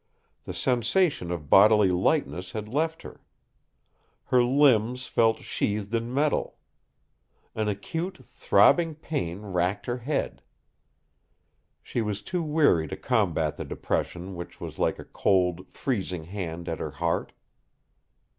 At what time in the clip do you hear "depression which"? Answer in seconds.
13.63-14.59